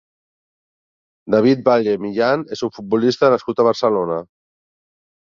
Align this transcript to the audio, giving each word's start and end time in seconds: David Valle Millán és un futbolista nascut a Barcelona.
David 1.35 1.61
Valle 1.67 1.93
Millán 2.05 2.45
és 2.57 2.63
un 2.69 2.71
futbolista 2.79 3.29
nascut 3.35 3.63
a 3.63 3.67
Barcelona. 3.69 4.19